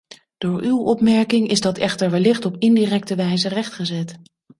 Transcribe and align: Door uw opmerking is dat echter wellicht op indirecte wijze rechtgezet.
Door 0.37 0.61
uw 0.61 0.79
opmerking 0.83 1.47
is 1.47 1.61
dat 1.61 1.77
echter 1.77 2.11
wellicht 2.11 2.45
op 2.45 2.55
indirecte 2.59 3.15
wijze 3.15 3.47
rechtgezet. 3.47 4.17